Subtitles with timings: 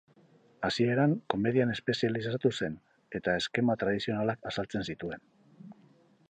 [0.67, 2.79] Hasieran, komedian espezializatu zen,
[3.21, 5.25] eta eskema tradizionalak azaltzen zituen.